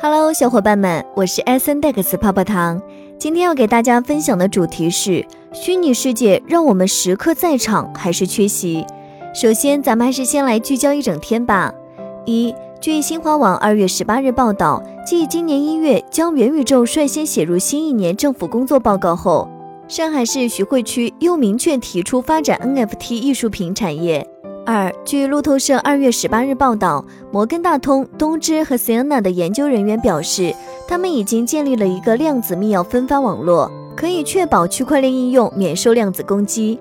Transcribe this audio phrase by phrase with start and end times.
[0.00, 2.80] Hello，小伙伴们，我是 S N Dex 泡泡糖。
[3.18, 8.86] 今天要给大家分享的主题是：虚拟世界让我们时刻在场还是缺席？
[9.34, 11.74] 首先，咱们还是先来聚焦一整天吧。
[12.26, 19.48] 一，据新华网二月十八日报道，继今年一月将元宇宙率先写入新一年政府工作报告后，
[19.88, 24.24] 上海市徐汇区又明确提出发展 NFT 艺术品产业。
[24.70, 30.54] 二，据路透社二月十八日报道，摩根大通、东芝和 Sienna 的研究人员表示，
[30.86, 36.78] 他们已经建立了一个量子密钥分发网络，可以确保区块链应用免受量子攻击。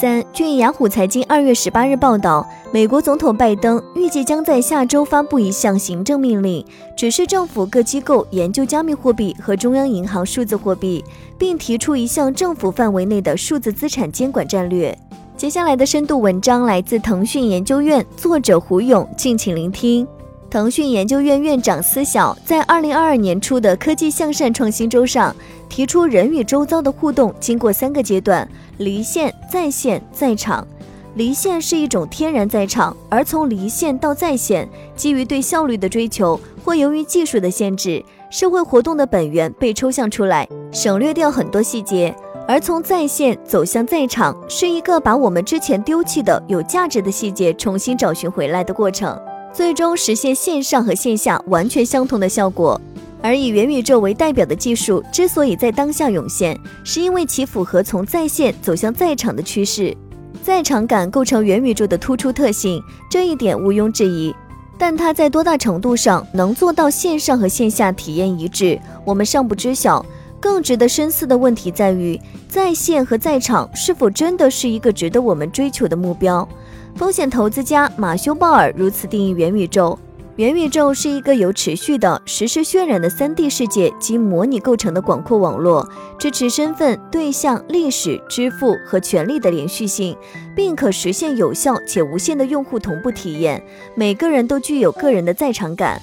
[0.00, 6.64] 三，据雅虎财经二月十八日报道，美国总统拜登预计将在下周发布一项行政命令，
[6.96, 11.04] 指示政府各机构研究加密货币和中央银行数字货币，
[11.36, 14.96] 并提出一项政府范围内的数字资产监管战略。
[15.40, 20.06] 接下来的深度文章来自腾讯研究院，作者胡勇，敬请聆听。
[20.50, 25.34] 腾讯研究院院长思晓在二零二二年初的科技向善创新周上
[25.66, 30.68] 提出，人与周遭的互动经过三个阶段：离线、在线、在场。
[31.14, 42.14] 离线是一种天然在场，而从离线到在线，基于对效率的追求，或由于技术的限制，社会活动的本源被抽象出来，省略掉很多细节。
[42.50, 49.16] 而从在线走向在场，是一个把我们之前丢弃的有价值的细节重新找寻回来的过程，
[49.52, 52.80] 最终实现线上和线下完全相同的效果。
[53.22, 59.96] 而以元宇宙为代表的技术之所以在当下涌现，是因为其符合从在线走向在场的趋势，
[60.42, 64.34] 在场感构成元宇宙的突出特性，这一点毋庸置疑。
[64.76, 70.04] 但它在多大程度上能做到线上和线下体验一致，我们尚不知晓。
[70.40, 72.18] 更值得深思的问题在于，
[72.48, 76.48] 在线和在场是否真的是一个值得我们追求的目标？
[76.96, 79.98] 风险投资家马修·鲍尔如此定义元宇宙：
[80.36, 85.86] 元宇宙是一个由持续的、实时渲染的 3D 世界及模拟构成的广阔网络，
[86.18, 90.16] 支持身份、对象、历史、支付和权利的连续性，
[90.56, 93.62] 并可实现有效且无限的用户同步体验。
[93.94, 96.00] 每个人都具有个人的在场感。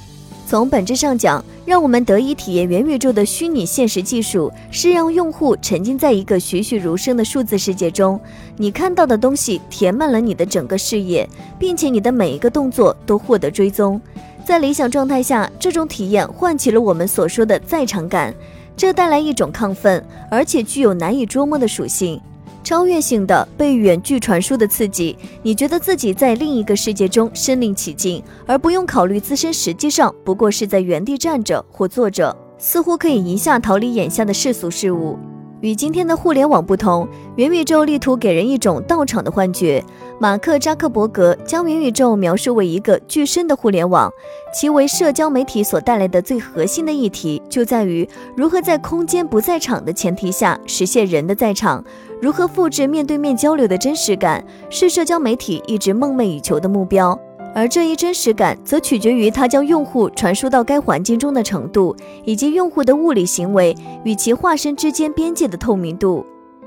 [0.48, 8.18] 从本质上讲，让我们得以体验元宇宙的虚拟现实技术，是让用户沉浸在一个栩栩如生的数字世界中。
[8.56, 11.28] 你看到的东西填满了你的整个视野，
[11.60, 14.00] 并且你的每一个动作都获得追踪。
[14.46, 18.34] 在理想状态下，这种体验唤起了我们所说的在场感，
[18.78, 22.22] 这带来一种亢奋，而且具有难以捉摸的属性。
[22.68, 35.18] 超越性的被远距传输的刺激，你觉得自己在另一个世界中身临其境，而不用考虑自身实际上不过是在原地站着或坐着，似乎可以一下逃离眼下的世俗事物。
[35.62, 39.84] 与今天的互联网不同，元宇宙力图给人一种到场的幻觉。
[40.20, 44.12] 马克扎克伯格将元宇宙描述为一个具身的互联网，
[44.54, 51.84] 其为社交媒体所带来的最核心的议题就在于如何在空间不在场的前提下实现人的在场，
[52.22, 57.20] 如何复制面对面交流的真实感，是社交媒体一直梦寐以求的目标。
[57.58, 66.24] 而这一真实感，则取决于它将用户传输到该环境中的程度，以及用户的物理行为与其化身之间边界的透明度。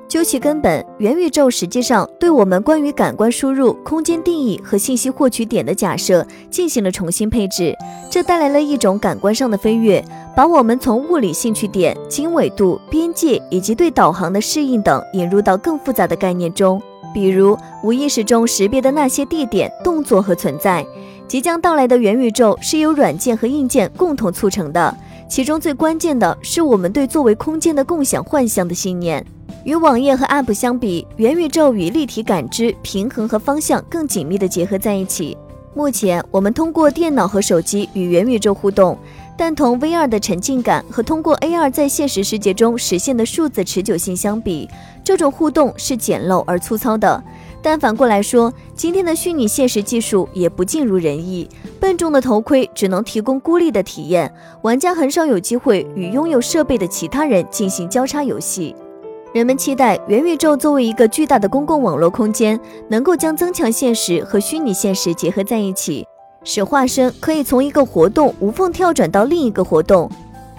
[0.08, 7.72] 究其根本，元宇宙实际上对我们关于感官输入、空间定义和信息获取点的假设进行了重新配置，
[8.10, 16.82] 这带来了一种感官上的飞跃，把我们从物理兴趣点、经纬度、边界以及对导航的适应等引入到更复杂的概念中。
[17.12, 20.84] 比如无意识中识别的那些地点、动作和存在，
[21.26, 24.96] 即将到来的元宇宙是由软件和硬件共同促成的。
[25.28, 29.24] 其中最关键的是我们对作为空间的共享幻象的信念。
[29.64, 35.36] 与网页和 App 相比，元宇宙与立体感知、平衡和方向更紧密地结合在一起。
[35.74, 38.98] 目前，我们通过电脑和手机与元宇宙互动。
[39.40, 44.68] 但同 VR 的沉浸感和通过 AR 在现实世界中实现的数字持久性相比，
[45.02, 47.24] 这种互动是简陋而粗糙的。
[47.62, 51.48] 但反过来说，今天的虚拟现实技术也不尽如人意。
[51.80, 54.30] 笨重的头盔只能提供孤立的体验，
[54.60, 58.76] 玩家很少有机会与拥有设备的其他人进行交叉游戏。
[59.32, 62.60] 人们期待元宇宙作为一个巨大的公共网络空间，
[62.90, 66.06] 能够将增强现实和虚拟现实结合在一起。
[66.44, 70.10] 使化身可以从一个活动无缝跳转到另一个活动。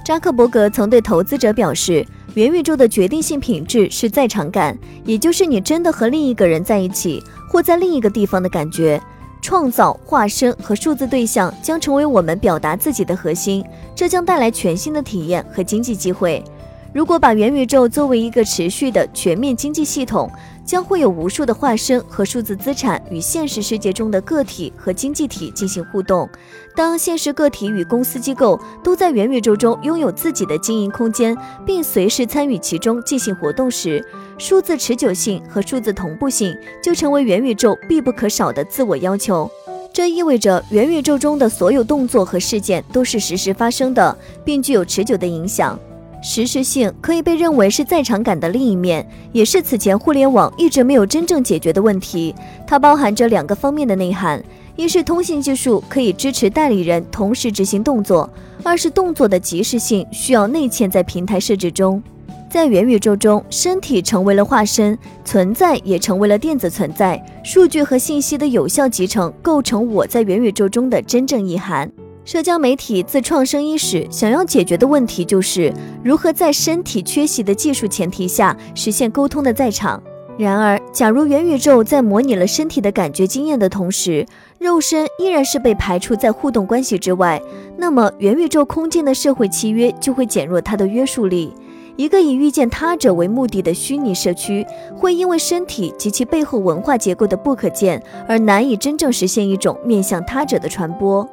[0.03, 9.01] 扎克伯格曾对投资者表示，元宇宙的决定性品质是在场感，也就是你真的和另一个人在一起，或在另一个地方的感觉。
[9.41, 16.43] 创造、化身和数字对象将成为我们表达自己的核心，这将带来全新的体验和经济机会。
[16.93, 20.29] 如果把元宇宙作为一个持续的全面经济系统，
[20.65, 26.29] 将会有无数的化身和数字资产与现实世界中的个体和经济体进行互动。
[26.75, 31.35] 当现实个体与公司机构都在元宇宙中拥有自己的经营空间，
[31.65, 34.05] 并随时参与其中进行活动时，
[34.37, 36.53] 数字持久性和数字同步性
[36.83, 39.49] 就成为元宇宙必不可少的自我要求。
[39.93, 45.79] 这意味着元宇宙中的所有动作和事件都是实时发生的，并具有持久的影响。
[46.21, 52.33] 实时性可以被认为是在场感的另一面，也是此前互联网一直没有真正解决的问题。
[52.67, 54.41] 它包含着两个方面的内涵：
[54.75, 58.29] 一是通信技术可以支持代理人同时执行动作；
[58.63, 62.01] 二是动作的及时性需要内嵌在平台设置中。
[62.47, 71.89] 在元宇宙中，身体成为了化身，存在也成为了电子存在，数据和信息的有效集成构成我在元宇宙中的真正意涵。
[72.31, 75.69] 社交媒体自创生伊始，想要解决的问题就是
[76.01, 80.01] 如何在身体缺席的技术前提下实现沟通的在场。
[80.37, 84.25] 然而，假如元宇宙在模拟了身体的感觉经验的同时，
[84.59, 87.41] 肉身依然是被排除在互动关系之外，
[87.75, 91.53] 那么元宇宙空间的社会契约就会减弱它的约束力。
[91.97, 101.27] 一个以遇见他者为目的的虚拟社区，会因为身体及其背后文化结构的不可见，而难以真正实现一种面向他者的传播。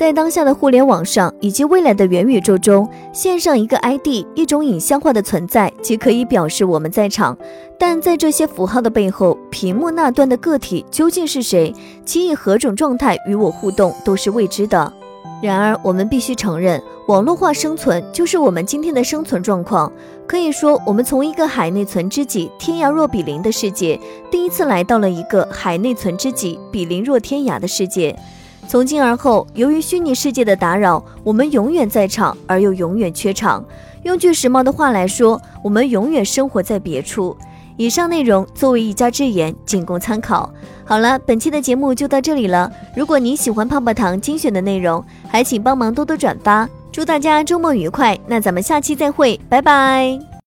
[0.00, 7.36] 在当下的互联网上，以及未来的元宇宙中，线上一个 ID，一种影像化的存在，即可以表示我们在场。
[7.78, 11.74] 但在这些符号的背后，屏幕那端的个体究竟是谁？
[12.06, 14.90] 其以何种状态与我互动，都是未知的。
[15.42, 19.92] 然而，我们必须承认，网络化生存就是我们今天的生存状况。
[20.26, 24.00] 可以说，我们从一个海内存知己，天涯若比邻的世界，
[24.30, 28.18] 第一次来到了一个海内存知己，比邻若天涯的世界。
[28.70, 33.64] 从今而后，由于虚拟世界的打扰，我们永远在场，而又永远缺场。
[34.04, 37.36] 用句时髦的话来说，我们永远生活在别处。
[37.76, 40.48] 以上内容作为一家之言，仅供参考。
[40.84, 42.70] 好了，本期的节目就到这里了。
[42.94, 46.68] 如果您喜欢泡泡糖精选的内容，还请帮忙多多转发。
[46.92, 48.16] 祝大家周末愉快！
[48.28, 50.29] 那咱们下期再会，拜拜。